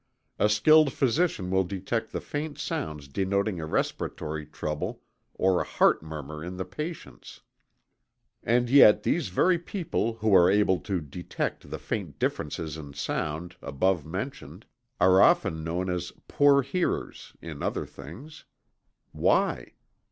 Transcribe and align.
A 0.39 0.49
skilled 0.49 0.91
physician 0.93 1.51
will 1.51 1.63
detect 1.63 2.11
the 2.11 2.21
faint 2.21 2.57
sounds 2.57 3.07
denoting 3.07 3.59
a 3.59 3.67
respiratory 3.67 4.47
trouble 4.47 5.03
or 5.35 5.61
a 5.61 5.63
"heart 5.63 6.01
murmur" 6.01 6.43
in 6.43 6.57
the 6.57 6.65
patients. 6.65 7.41
And 8.41 8.67
yet 8.67 9.03
these 9.03 9.27
very 9.27 9.59
people 9.59 10.13
who 10.13 10.33
are 10.33 10.49
able 10.49 10.79
to 10.79 11.01
detect 11.01 11.69
the 11.69 11.77
faint 11.77 12.17
differences 12.17 12.77
in 12.77 12.95
sound, 12.95 13.57
above 13.61 14.03
mentioned, 14.03 14.65
are 14.99 15.21
often 15.21 15.63
known 15.63 15.87
as 15.87 16.11
"poor 16.27 16.63
hearers" 16.63 17.33
in 17.39 17.61
other 17.61 17.85
things. 17.85 18.45
Why? 19.11 19.73